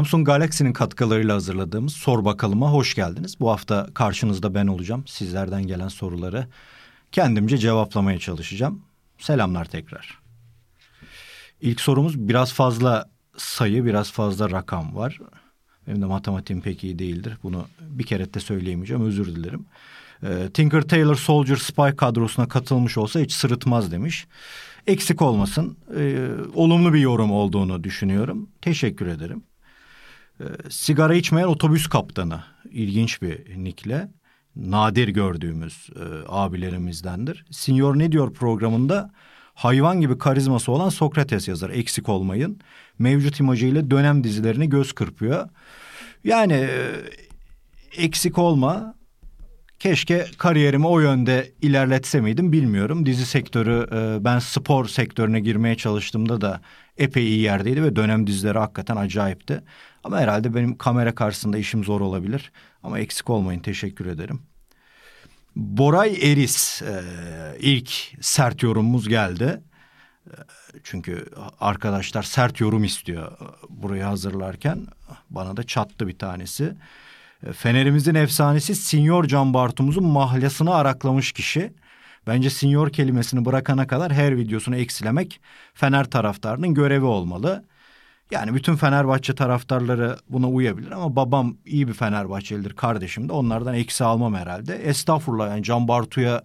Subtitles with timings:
[0.00, 3.40] Samsung Galaxy'nin katkılarıyla hazırladığımız Sor Bakalım'a hoş geldiniz.
[3.40, 5.04] Bu hafta karşınızda ben olacağım.
[5.06, 6.46] Sizlerden gelen soruları
[7.12, 8.82] kendimce cevaplamaya çalışacağım.
[9.18, 10.18] Selamlar tekrar.
[11.60, 15.18] İlk sorumuz biraz fazla sayı, biraz fazla rakam var.
[15.86, 17.38] Benim de matematiğim pek iyi değildir.
[17.42, 19.66] Bunu bir kere de söyleyemeyeceğim, özür dilerim.
[20.22, 24.26] Ee, Tinker Tailor Soldier Spy kadrosuna katılmış olsa hiç sırıtmaz demiş.
[24.86, 25.76] Eksik olmasın.
[25.96, 28.48] Ee, olumlu bir yorum olduğunu düşünüyorum.
[28.60, 29.42] Teşekkür ederim.
[30.40, 32.44] Ee, sigara içmeyen otobüs kaptanı.
[32.70, 34.08] ilginç bir nikle.
[34.56, 37.44] Nadir gördüğümüz e, abilerimizdendir.
[37.50, 39.10] Senior Ne Diyor programında
[39.54, 41.70] hayvan gibi karizması olan Sokrates yazar.
[41.70, 42.60] Eksik olmayın.
[42.98, 45.48] Mevcut imajıyla dönem dizilerini göz kırpıyor.
[46.24, 46.90] Yani e,
[47.96, 48.94] eksik olma
[49.80, 53.06] Keşke kariyerimi o yönde ilerletse miydim bilmiyorum.
[53.06, 56.60] Dizi sektörü e, ben spor sektörüne girmeye çalıştığımda da
[56.98, 59.62] epey iyi yerdeydi ve dönem dizileri hakikaten acayipti.
[60.04, 62.52] Ama herhalde benim kamera karşısında işim zor olabilir.
[62.82, 64.42] Ama eksik olmayın teşekkür ederim.
[65.56, 67.02] Boray Eris e,
[67.60, 69.60] ilk sert yorumumuz geldi.
[70.26, 70.34] E,
[70.84, 71.26] çünkü
[71.60, 73.32] arkadaşlar sert yorum istiyor
[73.68, 74.86] burayı hazırlarken.
[75.30, 76.74] Bana da çattı bir tanesi.
[77.52, 81.72] Fenerimizin efsanesi Sinyor Can Bartum'uzun mahlasını araklamış kişi.
[82.26, 85.40] Bence sinyor kelimesini bırakana kadar her videosunu eksilemek
[85.74, 87.64] Fener taraftarının görevi olmalı.
[88.30, 94.04] Yani bütün Fenerbahçe taraftarları buna uyabilir ama babam iyi bir Fenerbahçelidir kardeşim de onlardan eksi
[94.04, 94.76] almam herhalde.
[94.76, 96.44] Estağfurullah yani Can Bartu'ya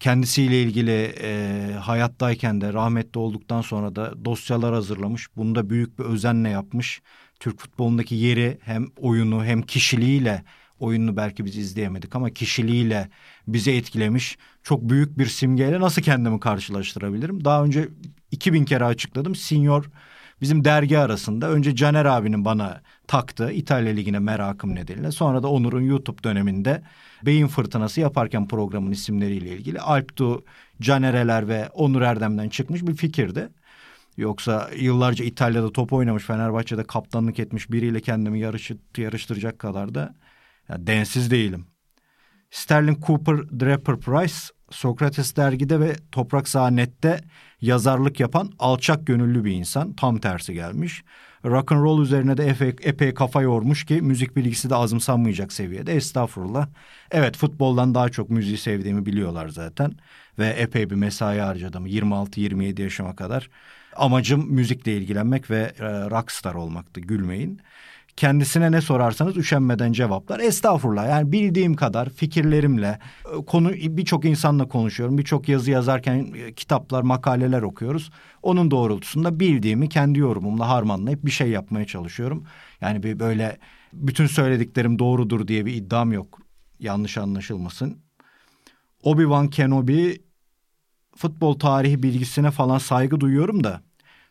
[0.00, 5.36] kendisiyle ilgili e, hayattayken de rahmetli olduktan sonra da dosyalar hazırlamış.
[5.36, 7.02] Bunu da büyük bir özenle yapmış.
[7.40, 10.44] Türk futbolundaki yeri hem oyunu hem kişiliğiyle
[10.80, 13.08] oyununu belki biz izleyemedik ama kişiliğiyle
[13.48, 17.44] bizi etkilemiş çok büyük bir simgeyle nasıl kendimi karşılaştırabilirim?
[17.44, 17.88] Daha önce
[18.30, 19.34] 2000 kere açıkladım.
[19.34, 19.84] Senior
[20.40, 25.10] bizim dergi arasında önce Caner abinin bana taktı İtalya Ligi'ne merakım nedeniyle.
[25.10, 26.82] Sonra da Onur'un YouTube döneminde
[27.26, 30.44] Beyin Fırtınası yaparken programın isimleriyle ilgili Alptu,
[30.80, 33.48] Canereler ve Onur Erdem'den çıkmış bir fikirdi.
[34.16, 40.14] Yoksa yıllarca İtalya'da top oynamış, Fenerbahçe'de kaptanlık etmiş biriyle kendimi yarışı, yarıştıracak kadar da
[40.68, 41.66] ya densiz değilim.
[42.50, 44.34] Sterling Cooper Draper Price,
[44.70, 47.20] Sokrates dergide ve Toprak Sahnet'te
[47.60, 49.92] yazarlık yapan alçak gönüllü bir insan.
[49.92, 51.02] Tam tersi gelmiş.
[51.44, 55.94] Rock and roll üzerine de epey, epey kafa yormuş ki müzik bilgisi de azımsanmayacak seviyede.
[55.94, 56.68] Estağfurullah.
[57.10, 59.92] Evet futboldan daha çok müziği sevdiğimi biliyorlar zaten.
[60.38, 63.50] Ve epey bir mesai harcadım 26-27 yaşıma kadar.
[63.96, 67.60] Amacım müzikle ilgilenmek ve e, rockstar olmaktı gülmeyin.
[68.16, 70.40] Kendisine ne sorarsanız üşenmeden cevaplar.
[70.40, 75.18] Estağfurullah yani bildiğim kadar fikirlerimle e, konu birçok insanla konuşuyorum.
[75.18, 78.10] Birçok yazı yazarken e, kitaplar, makaleler okuyoruz.
[78.42, 82.44] Onun doğrultusunda bildiğimi kendi yorumumla harmanlayıp bir şey yapmaya çalışıyorum.
[82.80, 83.58] Yani bir böyle
[83.92, 86.38] bütün söylediklerim doğrudur diye bir iddiam yok.
[86.80, 87.98] Yanlış anlaşılmasın.
[89.04, 90.22] Obi-Wan Kenobi
[91.16, 93.80] futbol tarihi bilgisine falan saygı duyuyorum da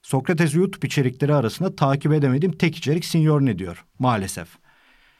[0.02, 4.48] Sokrates YouTube içerikleri arasında takip edemediğim tek içerik Senior ne diyor maalesef.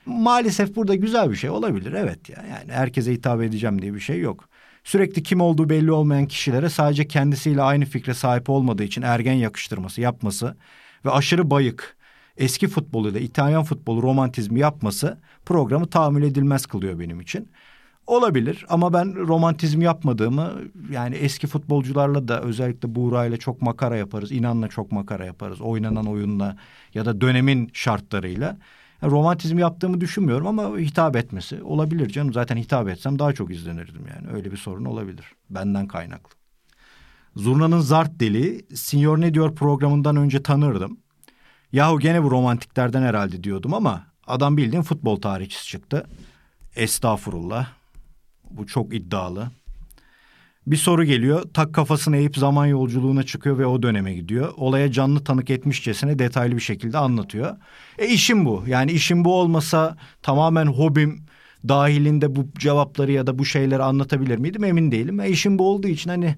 [0.06, 2.46] Maalesef burada güzel bir şey olabilir evet ya.
[2.50, 4.50] Yani herkese hitap edeceğim diye bir şey yok.
[4.84, 10.02] Sürekli kim olduğu belli olmayan kişilere sadece kendisiyle aynı fikre sahip olmadığı için ergen yakıştırması
[10.02, 10.58] yapması
[11.06, 11.98] ve aşırı bayık
[12.38, 17.50] eski futboluyla İtalyan futbolu romantizmi yapması programı tahammül edilmez kılıyor benim için.
[18.08, 20.52] Olabilir ama ben romantizm yapmadığımı
[20.92, 24.32] yani eski futbolcularla da özellikle Buğra'yla çok makara yaparız.
[24.32, 25.62] İnan'la çok makara yaparız.
[25.62, 26.58] Oynanan oyunla
[26.94, 28.58] ya da dönemin şartlarıyla.
[29.02, 32.34] Yani romantizm yaptığımı düşünmüyorum ama hitap etmesi olabilir canım.
[32.34, 34.36] Zaten hitap etsem daha çok izlenirdim yani.
[34.36, 35.26] Öyle bir sorun olabilir.
[35.50, 36.36] Benden kaynaklı.
[37.36, 40.98] Zurna'nın Zart Deli, Senior Ne Diyor programından önce tanırdım.
[41.72, 46.08] Yahu gene bu romantiklerden herhalde diyordum ama adam bildiğin futbol tarihçisi çıktı.
[46.76, 47.83] Estağfurullah.
[48.58, 49.52] Bu çok iddialı.
[50.68, 51.44] Bir soru geliyor.
[51.54, 54.54] Tak kafasını eğip zaman yolculuğuna çıkıyor ve o döneme gidiyor.
[54.58, 57.58] Olaya canlı tanık etmişçesine detaylı bir şekilde anlatıyor.
[57.98, 58.64] E işim bu.
[58.68, 61.26] Yani işim bu olmasa tamamen hobim
[61.68, 65.20] dahilinde bu cevapları ya da bu şeyleri anlatabilir miydim emin değilim.
[65.20, 66.36] E işim bu olduğu için hani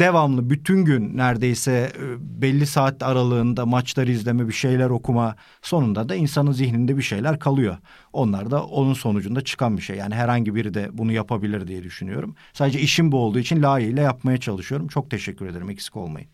[0.00, 6.14] devamlı bütün gün neredeyse e, belli saat aralığında maçları izleme bir şeyler okuma sonunda da
[6.14, 7.76] insanın zihninde bir şeyler kalıyor.
[8.12, 9.96] Onlar da onun sonucunda çıkan bir şey.
[9.96, 12.34] Yani herhangi biri de bunu yapabilir diye düşünüyorum.
[12.52, 14.88] Sadece işim bu olduğu için layığıyla yapmaya çalışıyorum.
[14.88, 16.28] Çok teşekkür ederim eksik olmayın.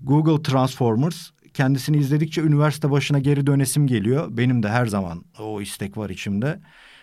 [0.00, 4.28] Google Transformers kendisini izledikçe üniversite başına geri dönesim geliyor.
[4.30, 6.60] Benim de her zaman o istek var içimde.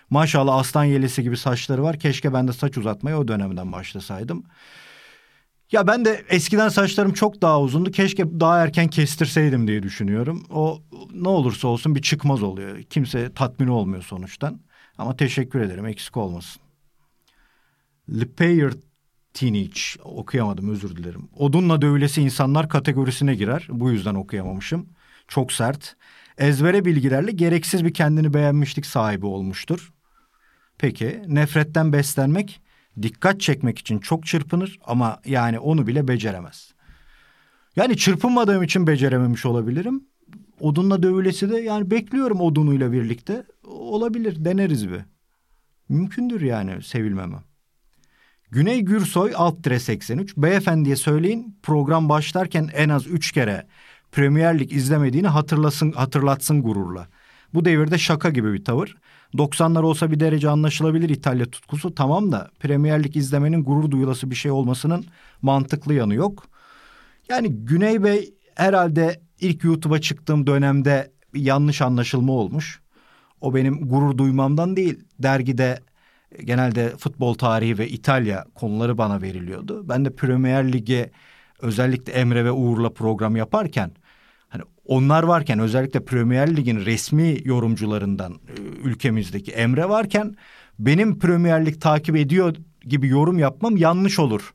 [0.10, 2.00] Maşallah aslan yelesi gibi saçları var.
[2.00, 4.44] Keşke ben de saç uzatmaya o dönemden başlasaydım.
[5.72, 7.92] Ya ben de eskiden saçlarım çok daha uzundu.
[7.92, 10.44] Keşke daha erken kestirseydim diye düşünüyorum.
[10.50, 10.82] O
[11.14, 12.84] ne olursa olsun bir çıkmaz oluyor.
[12.84, 14.60] Kimse tatmin olmuyor sonuçtan.
[14.98, 16.62] Ama teşekkür ederim eksik olmasın.
[18.10, 18.74] Lipayer
[19.34, 21.30] Teenage okuyamadım özür dilerim.
[21.36, 23.68] Odunla dövülesi insanlar kategorisine girer.
[23.70, 24.90] Bu yüzden okuyamamışım.
[25.28, 25.96] Çok sert.
[26.38, 29.94] Ezbere bilgilerle gereksiz bir kendini beğenmişlik sahibi olmuştur.
[30.78, 32.62] Peki nefretten beslenmek
[33.02, 36.74] dikkat çekmek için çok çırpınır ama yani onu bile beceremez.
[37.76, 40.04] Yani çırpınmadığım için becerememiş olabilirim.
[40.60, 43.44] Odunla dövülesi de yani bekliyorum odunuyla birlikte.
[43.64, 45.02] Olabilir deneriz bir.
[45.90, 47.44] Mümkündür yani sevilmemem.
[48.52, 50.38] Güney Gürsoy alt dire 83.
[50.38, 53.68] Beyefendiye söyleyin program başlarken en az üç kere
[54.12, 57.08] Premier Lig izlemediğini hatırlasın, hatırlatsın gururla.
[57.54, 58.98] Bu devirde şaka gibi bir tavır.
[59.34, 64.36] 90'lar olsa bir derece anlaşılabilir İtalya tutkusu tamam da Premier Lig izlemenin gurur duyulası bir
[64.36, 65.06] şey olmasının
[65.42, 66.46] mantıklı yanı yok.
[67.30, 72.82] Yani Güney Bey herhalde ilk YouTube'a çıktığım dönemde bir yanlış anlaşılma olmuş.
[73.42, 75.00] O benim gurur duymamdan değil.
[75.20, 75.80] Dergide
[76.44, 79.90] genelde futbol tarihi ve İtalya konuları bana veriliyordu.
[79.90, 81.12] Ben de Premier Lig'e
[81.62, 83.92] özellikle Emre ve Uğur'la program yaparken
[84.88, 90.36] onlar varken özellikle Premier Lig'in resmi yorumcularından e, ülkemizdeki Emre varken
[90.80, 94.54] benim Premier Lig takip ediyor gibi yorum yapmam yanlış olur.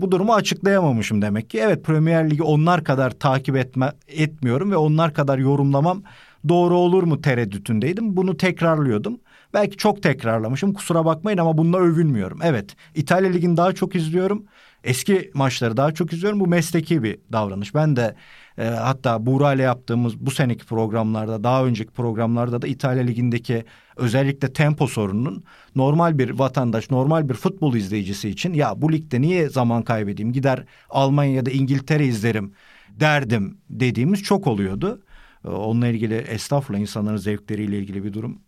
[0.00, 1.58] Bu durumu açıklayamamışım demek ki.
[1.58, 6.02] Evet Premier Lig'i onlar kadar takip etme, etmiyorum ve onlar kadar yorumlamam
[6.48, 8.16] doğru olur mu tereddütündeydim.
[8.16, 9.20] Bunu tekrarlıyordum.
[9.54, 12.38] Belki çok tekrarlamışım kusura bakmayın ama bununla övünmüyorum.
[12.42, 14.44] Evet İtalya Ligi'ni daha çok izliyorum.
[14.84, 16.40] Eski maçları daha çok izliyorum.
[16.40, 17.74] Bu mesleki bir davranış.
[17.74, 18.14] Ben de
[18.58, 23.64] e, hatta Buğra ile yaptığımız bu seneki programlarda daha önceki programlarda da İtalya Ligi'ndeki
[23.96, 25.44] özellikle tempo sorununun
[25.76, 30.64] normal bir vatandaş, normal bir futbol izleyicisi için ya bu ligde niye zaman kaybedeyim gider
[30.90, 32.52] Almanya ya da İngiltere izlerim
[32.90, 35.02] derdim dediğimiz çok oluyordu.
[35.44, 38.40] E, onunla ilgili estağfurullah insanların zevkleriyle ilgili bir durum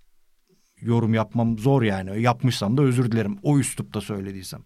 [0.81, 2.23] yorum yapmam zor yani.
[2.23, 4.61] Yapmışsam da özür dilerim o üslupta söylediysem.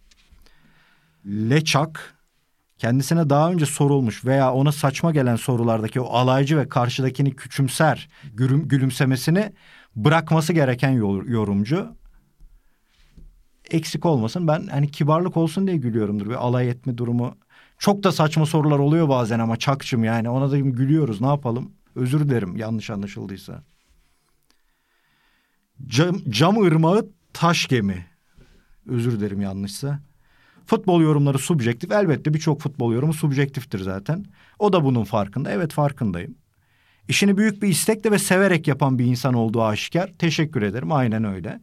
[1.27, 2.19] Leçak
[2.81, 8.69] kendisine daha önce sorulmuş veya ona saçma gelen sorulardaki o alaycı ve karşıdakini küçümser gülüm,
[8.69, 9.53] gülümsemesini
[9.97, 10.91] bırakması gereken
[11.27, 11.97] yorumcu.
[13.71, 16.27] Eksik olmasın ben hani kibarlık olsun diye gülüyorumdur.
[16.27, 17.37] Bir alay etme durumu.
[17.79, 21.73] Çok da saçma sorular oluyor bazen ama çakçım yani ona da gülüyoruz ne yapalım.
[21.94, 23.62] Özür dilerim yanlış anlaşıldıysa.
[25.87, 28.06] Cam, cam ırmağı taş gemi.
[28.87, 30.10] Özür dilerim yanlışsa.
[30.70, 31.93] Futbol yorumları subjektif.
[31.93, 34.25] Elbette birçok futbol yorumu subjektiftir zaten.
[34.58, 35.50] O da bunun farkında.
[35.50, 36.34] Evet farkındayım.
[37.08, 40.11] İşini büyük bir istekle ve severek yapan bir insan olduğu aşikar.
[40.19, 40.93] Teşekkür ederim.
[40.93, 41.61] Aynen öyle.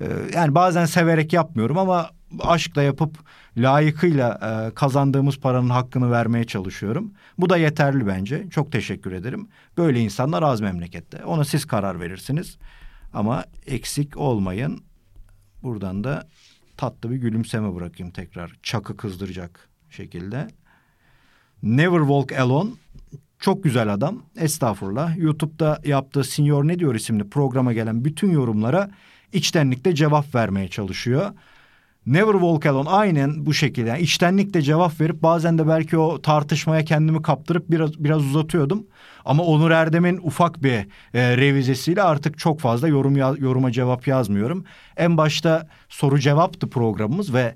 [0.00, 2.10] Ee, yani bazen severek yapmıyorum ama
[2.40, 3.18] aşkla yapıp
[3.56, 7.12] layıkıyla e, kazandığımız paranın hakkını vermeye çalışıyorum.
[7.38, 8.46] Bu da yeterli bence.
[8.50, 9.48] Çok teşekkür ederim.
[9.76, 11.24] Böyle insanlar az memlekette.
[11.24, 12.58] Ona siz karar verirsiniz.
[13.14, 14.84] Ama eksik olmayın.
[15.62, 16.28] Buradan da
[16.76, 18.52] tatlı bir gülümseme bırakayım tekrar.
[18.62, 20.48] Çakı kızdıracak şekilde.
[21.62, 22.70] Never Walk Alone
[23.38, 24.22] çok güzel adam.
[24.36, 25.16] Estağfurullah.
[25.16, 28.90] YouTube'da yaptığı Senior Ne Diyor isimli programa gelen bütün yorumlara
[29.32, 31.30] içtenlikle cevap vermeye çalışıyor.
[32.06, 36.84] Never Walk Alone aynen bu şekilde yani içtenlikle cevap verip bazen de belki o tartışmaya
[36.84, 38.86] kendimi kaptırıp biraz biraz uzatıyordum.
[39.24, 40.72] Ama Onur Erdem'in ufak bir
[41.14, 44.64] e, revizesiyle artık çok fazla yorum yoruma cevap yazmıyorum.
[44.96, 47.54] En başta soru cevaptı programımız ve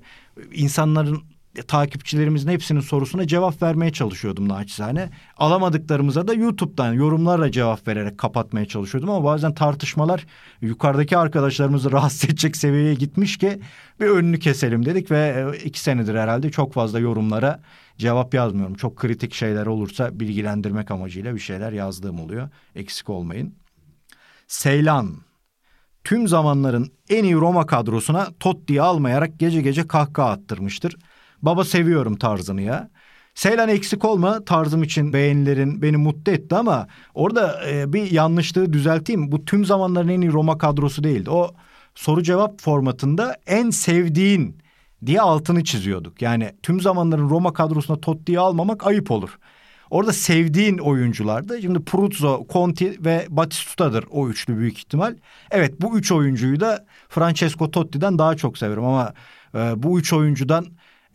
[0.53, 1.21] insanların
[1.67, 5.09] takipçilerimizin hepsinin sorusuna cevap vermeye çalışıyordum naçizane.
[5.37, 10.25] Alamadıklarımıza da YouTube'dan yorumlarla cevap vererek kapatmaya çalışıyordum ama bazen tartışmalar
[10.61, 13.59] yukarıdaki arkadaşlarımızı rahatsız edecek seviyeye gitmiş ki
[13.99, 17.59] bir önünü keselim dedik ve e, iki senedir herhalde çok fazla yorumlara
[17.97, 18.75] cevap yazmıyorum.
[18.75, 22.49] Çok kritik şeyler olursa bilgilendirmek amacıyla bir şeyler yazdığım oluyor.
[22.75, 23.55] Eksik olmayın.
[24.47, 25.15] Seylan
[26.03, 30.95] tüm zamanların en iyi Roma kadrosuna Totti'yi almayarak gece gece kahkaha attırmıştır.
[31.41, 32.89] Baba seviyorum tarzını ya.
[33.35, 39.31] Seylan eksik olma tarzım için beğenilerin beni mutlu etti ama orada e, bir yanlışlığı düzelteyim.
[39.31, 41.29] Bu tüm zamanların en iyi Roma kadrosu değildi.
[41.29, 41.55] O
[41.95, 44.57] soru cevap formatında en sevdiğin
[45.05, 46.21] diye altını çiziyorduk.
[46.21, 49.39] Yani tüm zamanların Roma kadrosuna Totti'yi almamak ayıp olur.
[49.89, 51.61] Orada sevdiğin oyunculardı.
[51.61, 55.15] Şimdi Pruzzo, Conti ve Batistuta'dır o üçlü büyük ihtimal.
[55.51, 59.13] Evet bu üç oyuncuyu da Francesco Totti'den daha çok severim ama
[59.55, 60.65] e, bu üç oyuncudan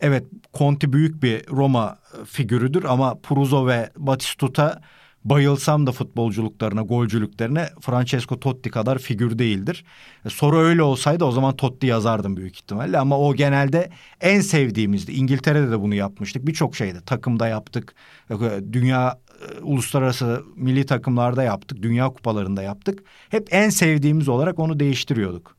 [0.01, 0.23] Evet
[0.53, 4.81] Conti büyük bir Roma figürüdür ama Pruzo ve Batistuta
[5.25, 9.85] bayılsam da futbolculuklarına, golcülüklerine Francesco Totti kadar figür değildir.
[10.25, 13.89] E, soru öyle olsaydı o zaman Totti yazardım büyük ihtimalle ama o genelde
[14.21, 15.11] en sevdiğimizdi.
[15.11, 16.47] İngiltere'de de bunu yapmıştık.
[16.47, 17.95] Birçok şeyde takımda yaptık.
[18.29, 18.35] E,
[18.73, 21.81] dünya e, uluslararası milli takımlarda yaptık.
[21.81, 23.03] Dünya kupalarında yaptık.
[23.29, 25.55] Hep en sevdiğimiz olarak onu değiştiriyorduk.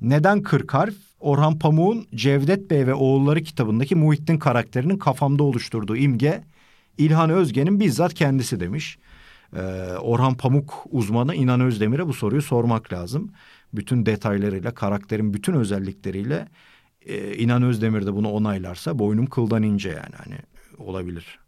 [0.00, 0.94] Neden 40 harf?
[1.20, 6.44] Orhan Pamuk'un Cevdet Bey ve Oğulları kitabındaki Muhittin karakterinin kafamda oluşturduğu imge
[6.98, 8.98] İlhan Özge'nin bizzat kendisi demiş.
[9.56, 9.60] Ee,
[10.00, 13.32] Orhan Pamuk uzmanı İnan Özdemir'e bu soruyu sormak lazım.
[13.74, 16.48] Bütün detaylarıyla, karakterin bütün özellikleriyle
[17.06, 20.38] e, İnan Özdemir de bunu onaylarsa boynum kıldan ince yani hani
[20.78, 21.38] olabilir.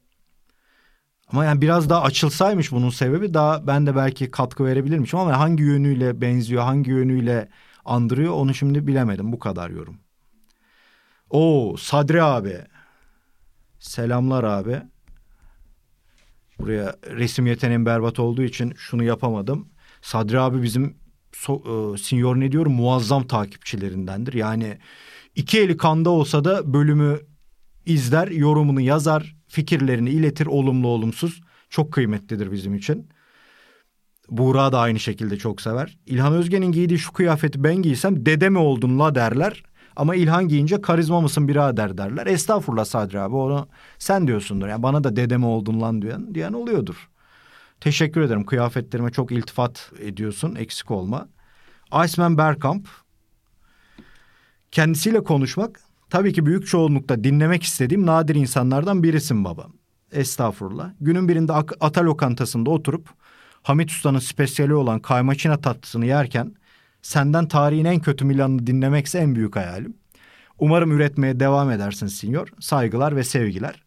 [1.33, 5.63] Ama yani biraz daha açılsaymış bunun sebebi daha ben de belki katkı verebilirmişim ama hangi
[5.63, 7.49] yönüyle benziyor, hangi yönüyle
[7.85, 9.33] andırıyor onu şimdi bilemedim.
[9.33, 9.99] Bu kadar yorum.
[11.31, 12.59] O Sadri abi.
[13.79, 14.83] Selamlar abi.
[16.59, 19.69] Buraya resim yeteneğim berbat olduğu için şunu yapamadım.
[20.03, 20.97] Sadri abi bizim
[21.33, 21.63] so,
[21.95, 24.33] e, senior ne diyorum muazzam takipçilerindendir.
[24.33, 24.79] Yani
[25.35, 27.19] iki eli kanda olsa da bölümü
[27.87, 31.41] izler, yorumunu yazar, fikirlerini iletir olumlu olumsuz.
[31.71, 33.09] Çok kıymetlidir bizim için.
[34.31, 35.99] Buğra da aynı şekilde çok sever.
[36.07, 39.63] İlhan Özgen'in giydiği şu kıyafeti ben giysem dede mi oldun la derler.
[39.97, 42.27] Ama İlhan giyince karizma mısın birader derler.
[42.27, 43.69] Estağfurullah Sadri abi onu
[43.99, 44.69] sen diyorsundur.
[44.69, 47.09] Yani bana da dedeme oldun lan diyen, diyen oluyordur.
[47.81, 48.47] Teşekkür ederim.
[48.47, 50.55] Kıyafetlerime çok iltifat ediyorsun.
[50.55, 51.29] Eksik olma.
[52.05, 52.89] Iceman Bergkamp.
[54.71, 59.67] Kendisiyle konuşmak tabii ki büyük çoğunlukta dinlemek istediğim nadir insanlardan birisin baba.
[60.13, 60.91] Estağfurullah.
[61.01, 63.09] Günün birinde ata lokantasında oturup
[63.63, 66.55] Hamit Usta'nın spesiyali olan kaymaçina tatlısını yerken
[67.03, 69.97] Senden tarihin en kötü Milan'ı dinlemekse en büyük hayalim.
[70.59, 72.49] Umarım üretmeye devam edersin Sinyor.
[72.61, 73.83] Saygılar ve sevgiler.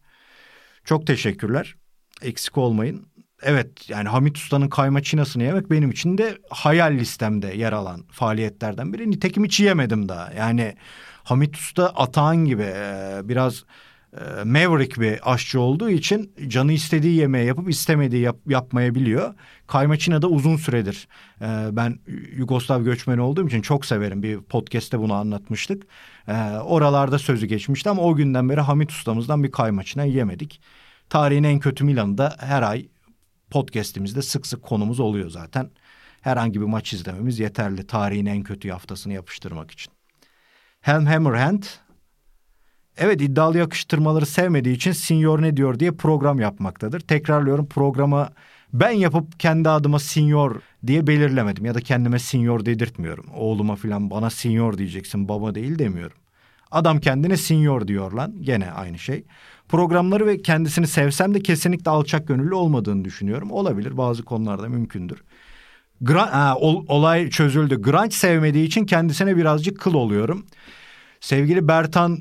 [0.86, 1.76] Çok teşekkürler.
[2.22, 3.06] Eksik olmayın.
[3.42, 8.94] Evet yani Hamit Usta'nın kayma çinasını yemek benim için de hayal listemde yer alan faaliyetlerden
[8.94, 9.12] biri.
[9.12, 10.34] Nitekim hiç yemedim daha.
[10.34, 10.76] Yani
[11.24, 12.74] Hamit Usta atağın gibi
[13.24, 13.64] biraz
[14.46, 19.34] maverick bir aşçı olduğu için canı istediği yemeği yapıp istemediği yap, yapmayabiliyor.
[19.68, 21.08] Kaymaçina da uzun süredir.
[21.42, 22.00] E, ben
[22.36, 24.24] Yugoslav göçmeni olduğum için çok severim.
[24.24, 25.84] Bir podcast'te bunu anlatmıştık.
[26.28, 30.62] E, oralarda sözü geçmişti ama o günden beri Hamit ustamızdan bir kaymaçina yemedik.
[31.10, 32.88] Tarihin en kötü Milan'da her ay
[33.50, 35.70] podcast'imizde sık sık konumuz oluyor zaten.
[36.22, 39.94] Herhangi bir maç izlememiz yeterli tarihin en kötü haftasını yapıştırmak için.
[40.82, 41.64] Helm Hammerhand
[42.98, 47.00] Evet iddialı yakıştırmaları sevmediği için Senior ne diyor diye program yapmaktadır.
[47.00, 48.30] Tekrarlıyorum programı
[48.74, 50.56] ben yapıp kendi adıma Senior
[50.88, 53.26] diye belirlemedim ya da kendime Senior dedirtmiyorum.
[53.36, 56.18] Oğluma falan bana Senior diyeceksin baba değil demiyorum.
[56.72, 59.24] Adam kendine Senior diyor lan gene aynı şey.
[59.70, 63.52] Programları ve kendisini sevsem de kesinlikle alçak gönüllü olmadığını düşünüyorum.
[63.52, 65.24] Olabilir bazı konularda mümkündür.
[66.02, 67.82] Gra ha, ol, olay çözüldü.
[67.82, 70.46] Grunge sevmediği için kendisine birazcık kıl oluyorum.
[71.24, 72.20] Sevgili Bertan,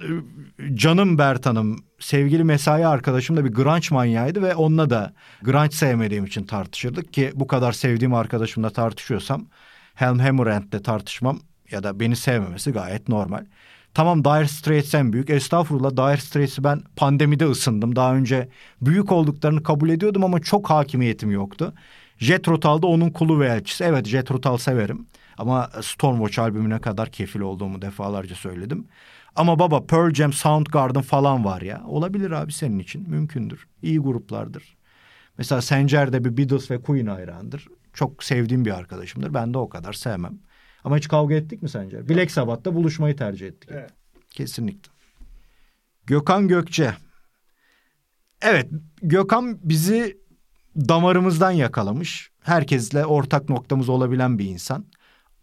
[0.74, 6.44] canım Bertan'ım, sevgili mesai arkadaşım da bir grunge manyağıydı ve onunla da grunge sevmediğim için
[6.44, 9.46] tartışırdık ki bu kadar sevdiğim arkadaşımla tartışıyorsam
[9.94, 11.40] Helm Hammerhand'le tartışmam
[11.70, 13.44] ya da beni sevmemesi gayet normal.
[13.94, 15.30] Tamam Dire Straits en büyük.
[15.30, 17.96] Estağfurullah Dire Straits'i ben pandemide ısındım.
[17.96, 18.48] Daha önce
[18.80, 21.74] büyük olduklarını kabul ediyordum ama çok hakimiyetim yoktu.
[22.18, 23.84] Jet Rotal'da onun kulu ve elçisi.
[23.84, 25.06] Evet Jet Rotal severim.
[25.42, 28.86] Ama Stormwatch albümüne kadar kefil olduğumu defalarca söyledim.
[29.36, 31.82] Ama baba Pearl Jam, Soundgarden falan var ya.
[31.86, 33.10] Olabilir abi senin için.
[33.10, 33.66] Mümkündür.
[33.82, 34.76] İyi gruplardır.
[35.38, 37.68] Mesela Sencer de bir Beatles ve Queen hayrandır.
[37.92, 39.34] Çok sevdiğim bir arkadaşımdır.
[39.34, 40.38] Ben de o kadar sevmem.
[40.84, 42.08] Ama hiç kavga ettik mi Sencer?
[42.08, 43.70] Black Sabbath'ta buluşmayı tercih ettik.
[43.72, 43.90] Evet.
[44.30, 44.92] Kesinlikle.
[46.06, 46.94] Gökhan Gökçe.
[48.42, 48.68] Evet
[49.02, 50.18] Gökhan bizi
[50.76, 52.30] damarımızdan yakalamış.
[52.40, 54.86] Herkesle ortak noktamız olabilen bir insan.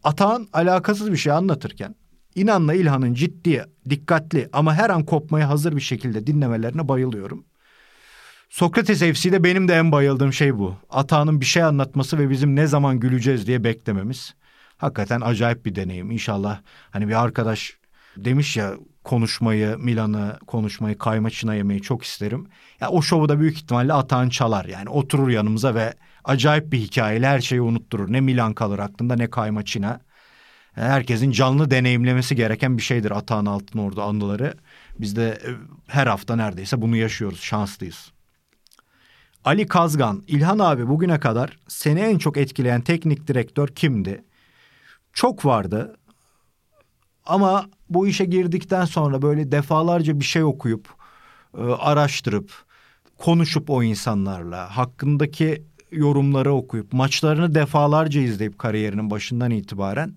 [0.03, 1.95] Atağan alakasız bir şey anlatırken
[2.35, 7.45] İnan'la İlhan'ın ciddi, dikkatli ama her an kopmaya hazır bir şekilde dinlemelerine bayılıyorum.
[8.49, 10.75] Sokrates FC'de benim de en bayıldığım şey bu.
[10.89, 14.35] Atağan'ın bir şey anlatması ve bizim ne zaman güleceğiz diye beklememiz.
[14.77, 16.11] Hakikaten acayip bir deneyim.
[16.11, 17.77] İnşallah hani bir arkadaş
[18.17, 22.47] demiş ya konuşmayı, Milan'ı konuşmayı, kaymaçına yemeyi çok isterim.
[22.81, 24.65] Ya o şovu da büyük ihtimalle Atan çalar.
[24.65, 28.13] Yani oturur yanımıza ve acayip bir hikayeyle her şeyi unutturur.
[28.13, 30.01] Ne Milan kalır aklında ne kaymaçina.
[30.73, 34.53] Herkesin canlı deneyimlemesi gereken bir şeydir Atan Altın Ordu anıları.
[34.99, 35.49] Biz de e,
[35.87, 37.39] her hafta neredeyse bunu yaşıyoruz.
[37.41, 38.11] Şanslıyız.
[39.45, 44.23] Ali Kazgan, İlhan abi bugüne kadar seni en çok etkileyen teknik direktör kimdi?
[45.13, 45.97] Çok vardı.
[47.25, 50.87] Ama bu işe girdikten sonra böyle defalarca bir şey okuyup,
[51.57, 52.51] e, araştırıp,
[53.17, 60.15] konuşup o insanlarla, hakkındaki yorumları okuyup maçlarını defalarca izleyip kariyerinin başından itibaren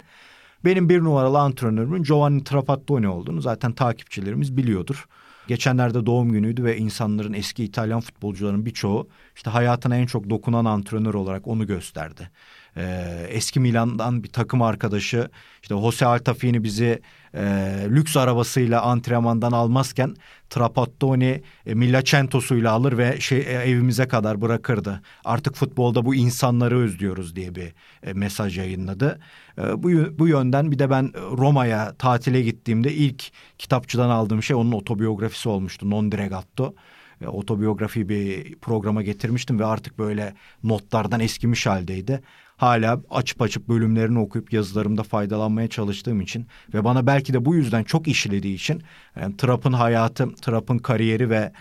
[0.65, 5.07] benim bir numaralı antrenörümün Giovanni Trapattoni olduğunu zaten takipçilerimiz biliyordur.
[5.49, 11.15] Geçenlerde doğum günüydü ve insanların eski İtalyan futbolcuların birçoğu işte hayatına en çok dokunan antrenör
[11.15, 12.31] olarak onu gösterdi.
[12.77, 15.29] Ee, eski Milan'dan bir takım arkadaşı
[15.63, 17.03] işte Jose Altafini bizi
[17.35, 17.43] e,
[17.89, 20.15] lüks arabasıyla antrenmandan almazken
[20.51, 25.03] Trapattoni e, Millacentos'uyla alır ve şey e, evimize kadar bırakırdı.
[25.25, 29.21] Artık futbolda bu insanları özlüyoruz diye bir e, mesaj yayınladı.
[29.59, 33.25] E, bu bu yönden bir de ben Roma'ya tatile gittiğimde ilk
[33.59, 35.91] kitapçıdan aldığım şey onun otobiyografisi olmuştu.
[35.91, 36.75] Non Dregatto
[37.23, 42.23] e, otobiyografi bir programa getirmiştim ve artık böyle notlardan eskimiş haldeydi
[42.57, 47.85] hala açıp açıp bölümlerini okuyup yazılarımda faydalanmaya çalıştığım için ve bana belki de bu yüzden
[47.85, 48.83] çok işlediği için
[49.21, 51.53] yani Trapp'ın hayatı, Trapp'ın kariyeri ve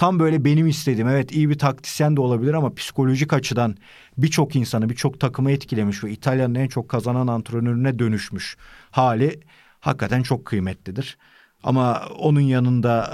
[0.00, 3.76] tam böyle benim istediğim evet iyi bir taktisyen de olabilir ama psikolojik açıdan
[4.18, 8.56] birçok insanı birçok takımı etkilemiş ve İtalya'nın en çok kazanan antrenörüne dönüşmüş
[8.90, 9.40] hali
[9.80, 11.18] hakikaten çok kıymetlidir.
[11.62, 13.10] Ama onun yanında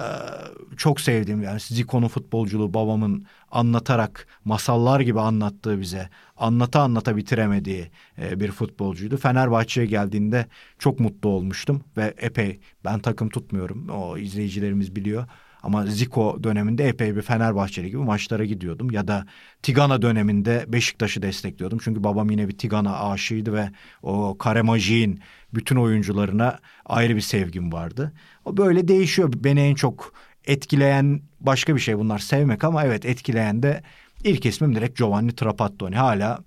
[0.76, 8.50] çok sevdiğim yani Zico'nun futbolculuğu babamın anlatarak masallar gibi anlattığı bize anlata anlata bitiremediği bir
[8.50, 9.16] futbolcuydu.
[9.16, 10.46] Fenerbahçe'ye geldiğinde
[10.78, 15.26] çok mutlu olmuştum ve epey ben takım tutmuyorum o izleyicilerimiz biliyor.
[15.66, 18.90] Ama Zico döneminde epey bir Fenerbahçeli gibi maçlara gidiyordum.
[18.90, 19.26] Ya da
[19.62, 21.78] Tigana döneminde Beşiktaş'ı destekliyordum.
[21.82, 23.70] Çünkü babam yine bir Tigana aşığıydı ve
[24.02, 25.20] o Karemajik'in
[25.54, 28.12] bütün oyuncularına ayrı bir sevgim vardı.
[28.44, 29.32] O böyle değişiyor.
[29.36, 30.12] Beni en çok
[30.44, 33.82] etkileyen başka bir şey bunlar sevmek ama evet etkileyen de
[34.24, 35.96] ilk ismim direkt Giovanni Trapattoni.
[35.96, 36.38] Hala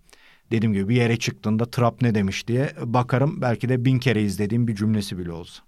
[0.51, 4.67] dediğim gibi bir yere çıktığında Trap ne demiş diye bakarım belki de bin kere izlediğim
[4.67, 5.63] bir cümlesi bile olsa.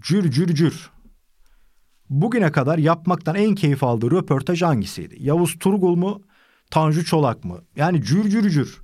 [0.00, 0.90] Cür cür cür.
[2.12, 5.16] Bugüne kadar yapmaktan en keyif aldığı röportaj hangisiydi?
[5.18, 6.22] Yavuz Turgul mu?
[6.70, 7.58] Tanju Çolak mı?
[7.76, 8.82] Yani cür cür cür.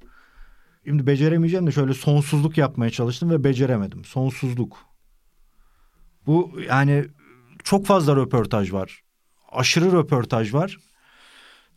[0.84, 4.04] Şimdi beceremeyeceğim de şöyle sonsuzluk yapmaya çalıştım ve beceremedim.
[4.04, 4.78] Sonsuzluk.
[6.26, 7.06] Bu yani
[7.64, 9.02] çok fazla röportaj var.
[9.52, 10.78] Aşırı röportaj var.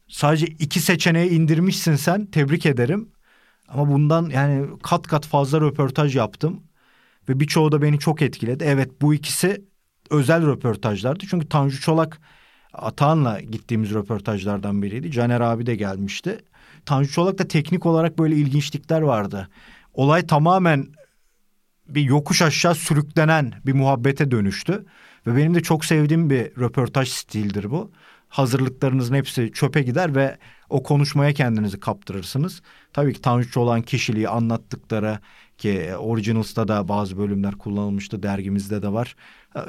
[0.07, 2.25] Sadece iki seçeneği indirmişsin sen.
[2.25, 3.09] Tebrik ederim.
[3.67, 6.63] Ama bundan yani kat kat fazla röportaj yaptım.
[7.29, 8.63] Ve birçoğu da beni çok etkiledi.
[8.67, 9.70] Evet bu ikisi
[10.11, 11.25] özel röportajlardı.
[11.29, 12.19] Çünkü Tanju Çolak
[12.73, 15.11] Atahan'la gittiğimiz röportajlardan biriydi.
[15.11, 16.39] Caner abi de gelmişti.
[16.85, 19.49] Tanju Çolak'ta teknik olarak böyle ilginçlikler vardı.
[19.93, 20.87] Olay tamamen
[21.87, 24.85] bir yokuş aşağı sürüklenen bir muhabbete dönüştü.
[25.27, 27.91] Ve benim de çok sevdiğim bir röportaj stildir bu.
[28.31, 30.37] Hazırlıklarınızın hepsi çöpe gider ve
[30.69, 32.61] o konuşmaya kendinizi kaptırırsınız.
[32.93, 35.19] Tabii ki Tanju olan kişiliği anlattıkları
[35.57, 39.15] ki Originals'ta da bazı bölümler kullanılmıştı dergimizde de var.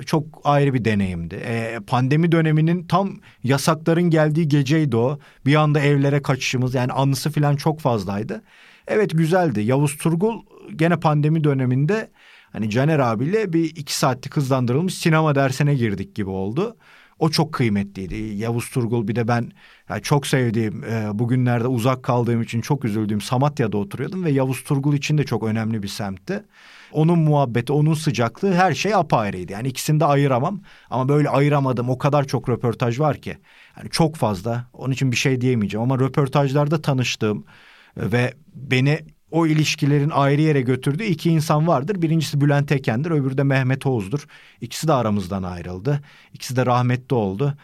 [0.06, 1.34] Çok ayrı bir deneyimdi.
[1.34, 5.18] E, pandemi döneminin tam yasakların geldiği geceydi o.
[5.46, 8.42] Bir anda evlere kaçışımız yani anısı falan çok fazlaydı.
[8.86, 9.60] Evet güzeldi.
[9.60, 10.42] Yavuz Turgul
[10.76, 12.10] gene pandemi döneminde
[12.52, 16.76] hani Caner abiyle bir iki saatlik hızlandırılmış sinema dersine girdik gibi oldu.
[17.22, 18.14] O çok kıymetliydi.
[18.14, 19.52] Yavuz Turgul bir de ben
[19.88, 24.94] yani çok sevdiğim e, bugünlerde uzak kaldığım için çok üzüldüğüm Samatya'da oturuyordum ve Yavuz Turgul
[24.94, 26.44] için de çok önemli bir semtti.
[26.92, 29.52] Onun muhabbeti, onun sıcaklığı her şey apayrıydı.
[29.52, 33.38] Yani ikisini de ayıramam ama böyle ayıramadım o kadar çok röportaj var ki.
[33.78, 34.66] Yani çok fazla.
[34.72, 37.44] Onun için bir şey diyemeyeceğim ama röportajlarda tanıştığım
[37.96, 39.00] ve beni
[39.32, 42.02] o ilişkilerin ayrı yere götürdüğü iki insan vardır.
[42.02, 44.26] Birincisi Bülent Eken'dir, öbürü de Mehmet Oğuz'dur.
[44.60, 46.00] İkisi de aramızdan ayrıldı.
[46.32, 47.54] İkisi de rahmetli oldu.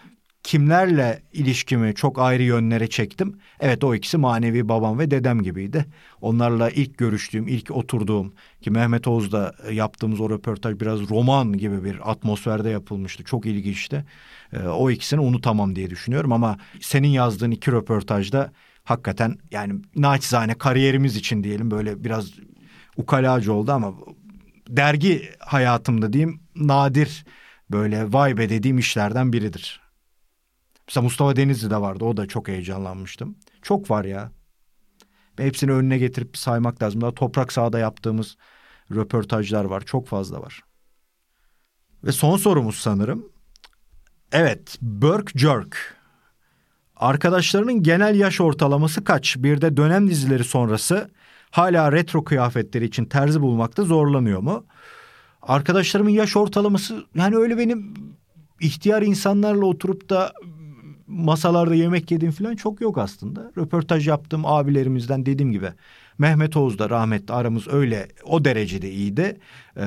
[0.42, 3.38] Kimlerle ilişkimi çok ayrı yönlere çektim?
[3.60, 5.86] Evet o ikisi manevi babam ve dedem gibiydi.
[6.20, 12.10] Onlarla ilk görüştüğüm, ilk oturduğum ki Mehmet Oğuz'da yaptığımız o röportaj biraz roman gibi bir
[12.10, 13.24] atmosferde yapılmıştı.
[13.24, 14.04] Çok ilginçti.
[14.52, 18.52] Ee, o ikisini unutamam diye düşünüyorum ama senin yazdığın iki röportajda
[18.88, 22.30] hakikaten yani naçizane kariyerimiz için diyelim böyle biraz
[22.96, 23.94] ukalacı oldu ama
[24.68, 27.26] dergi hayatımda diyeyim nadir
[27.70, 29.80] böyle vay be dediğim işlerden biridir.
[30.88, 33.36] Mesela Mustafa Denizli de vardı o da çok heyecanlanmıştım.
[33.62, 34.32] Çok var ya.
[35.36, 37.00] Hepsini önüne getirip saymak lazım.
[37.00, 38.36] Daha toprak sahada yaptığımız
[38.90, 39.80] röportajlar var.
[39.80, 40.62] Çok fazla var.
[42.04, 43.32] Ve son sorumuz sanırım.
[44.32, 45.97] Evet, Burke Jerk.
[46.98, 49.36] Arkadaşlarının genel yaş ortalaması kaç?
[49.38, 51.10] Bir de dönem dizileri sonrası
[51.50, 54.64] hala retro kıyafetleri için terzi bulmakta zorlanıyor mu?
[55.42, 57.94] Arkadaşlarımın yaş ortalaması yani öyle benim
[58.60, 60.32] ihtiyar insanlarla oturup da
[61.08, 63.52] masalarda yemek yediğim falan çok yok aslında.
[63.58, 65.68] Röportaj yaptığım abilerimizden dediğim gibi
[66.18, 69.36] Mehmet Oğuz da rahmetli aramız öyle o derecede iyiydi.
[69.76, 69.84] Ee,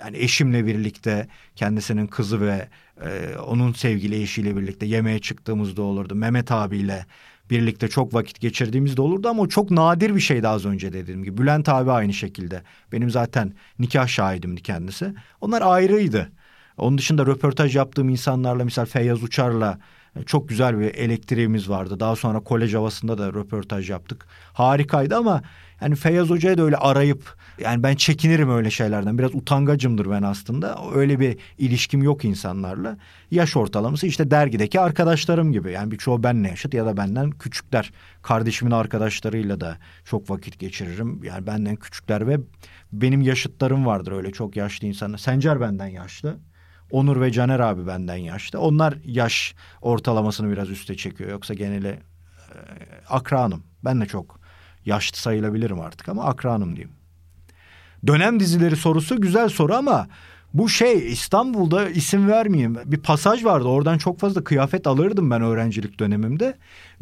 [0.00, 2.68] yani eşimle birlikte kendisinin kızı ve
[3.04, 6.14] e, onun sevgili eşiyle birlikte yemeğe çıktığımızda olurdu.
[6.14, 7.06] Mehmet abiyle
[7.50, 11.24] birlikte çok vakit geçirdiğimiz de olurdu ama o çok nadir bir şeydi az önce dediğim
[11.24, 11.38] gibi.
[11.38, 12.62] Bülent abi aynı şekilde.
[12.92, 15.14] Benim zaten nikah şahidimdi kendisi.
[15.40, 16.32] Onlar ayrıydı.
[16.80, 19.78] Onun dışında röportaj yaptığım insanlarla mesela Feyyaz Uçar'la
[20.16, 22.00] e, çok güzel bir elektriğimiz vardı.
[22.00, 24.26] Daha sonra kolej havasında da röportaj yaptık.
[24.52, 25.42] Harikaydı ama
[25.80, 29.18] yani Feyyaz Hoca'ya da öyle arayıp yani ben çekinirim öyle şeylerden.
[29.18, 30.78] Biraz utangacımdır ben aslında.
[30.94, 32.96] Öyle bir ilişkim yok insanlarla.
[33.30, 35.72] Yaş ortalaması işte dergideki arkadaşlarım gibi.
[35.72, 37.92] Yani birçoğu benle yaşıt ya da benden küçükler.
[38.22, 41.20] Kardeşimin arkadaşlarıyla da çok vakit geçiririm.
[41.24, 42.40] Yani benden küçükler ve
[42.92, 45.18] benim yaşıtlarım vardır öyle çok yaşlı insanlar.
[45.18, 46.36] Sencer benden yaşlı.
[46.90, 48.60] Onur ve Caner abi benden yaşlı.
[48.60, 51.30] Onlar yaş ortalamasını biraz üste çekiyor.
[51.30, 51.98] Yoksa geneli e,
[53.08, 53.62] akranım.
[53.84, 54.40] Ben de çok
[54.84, 56.94] yaşlı sayılabilirim artık ama akranım diyeyim.
[58.06, 60.08] Dönem dizileri sorusu güzel soru ama
[60.54, 62.76] bu şey İstanbul'da isim vermeyeyim.
[62.84, 63.68] Bir pasaj vardı.
[63.68, 66.56] Oradan çok fazla kıyafet alırdım ben öğrencilik dönemimde.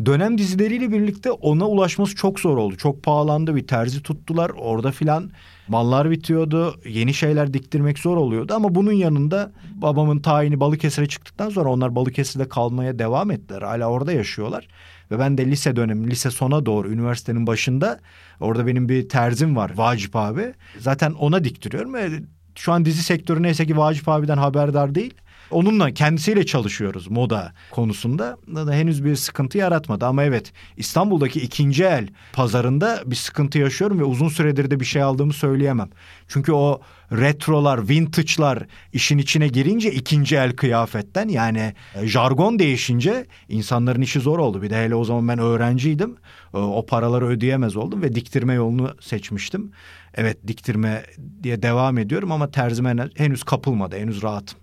[0.06, 2.76] Dönem dizileriyle birlikte ona ulaşması çok zor oldu.
[2.76, 3.56] Çok pahalandı.
[3.56, 4.50] Bir terzi tuttular.
[4.50, 5.30] Orada filan
[5.68, 6.80] mallar bitiyordu.
[6.88, 8.54] Yeni şeyler diktirmek zor oluyordu.
[8.54, 13.62] Ama bunun yanında babamın tayini Balıkesir'e çıktıktan sonra onlar Balıkesir'de kalmaya devam ettiler.
[13.62, 14.68] Hala orada yaşıyorlar.
[15.10, 18.00] Ve ben de lise dönemi, lise sona doğru üniversitenin başında
[18.40, 20.54] orada benim bir terzim var Vacip abi.
[20.78, 21.94] Zaten ona diktiriyorum.
[21.94, 22.10] Ve
[22.58, 25.14] şu an dizi sektörü neyse ki Vacip abiden haberdar değil.
[25.50, 28.36] Onunla kendisiyle çalışıyoruz moda konusunda.
[28.48, 34.04] Da henüz bir sıkıntı yaratmadı ama evet İstanbul'daki ikinci el pazarında bir sıkıntı yaşıyorum ve
[34.04, 35.88] uzun süredir de bir şey aldığımı söyleyemem.
[36.28, 36.80] Çünkü o
[37.12, 44.38] retrolar, vintage'lar işin içine girince ikinci el kıyafetten yani e, jargon değişince insanların işi zor
[44.38, 44.62] oldu.
[44.62, 46.16] Bir de hele o zaman ben öğrenciydim.
[46.54, 49.72] E, o paraları ödeyemez oldum ve diktirme yolunu seçmiştim.
[50.14, 51.02] Evet diktirme
[51.42, 54.58] diye devam ediyorum ama terzime henüz kapılmadı, henüz rahatım.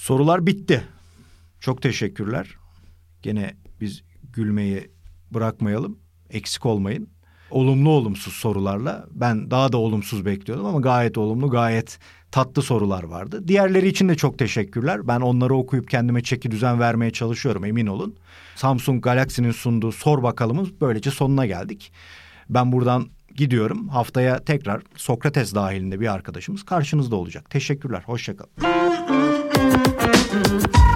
[0.00, 0.84] Sorular bitti.
[1.60, 2.48] Çok teşekkürler.
[3.22, 4.90] Gene biz gülmeyi
[5.30, 5.98] bırakmayalım.
[6.30, 7.08] Eksik olmayın.
[7.50, 11.98] Olumlu olumsuz sorularla ben daha da olumsuz bekliyordum ama gayet olumlu, gayet
[12.30, 13.48] tatlı sorular vardı.
[13.48, 15.08] Diğerleri için de çok teşekkürler.
[15.08, 18.16] Ben onları okuyup kendime çeki düzen vermeye çalışıyorum emin olun.
[18.56, 21.92] Samsung Galaxy'nin sunduğu sor bakalımız böylece sonuna geldik.
[22.48, 23.88] Ben buradan gidiyorum.
[23.88, 27.50] Haftaya tekrar Sokrates dahilinde bir arkadaşımız karşınızda olacak.
[27.50, 28.02] Teşekkürler.
[28.06, 29.29] Hoşçakalın.
[30.30, 30.89] Mm-hmm.